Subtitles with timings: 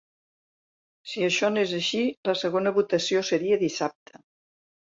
[1.11, 2.01] Si això anés així,
[2.31, 4.27] la segona votació seria dissabte.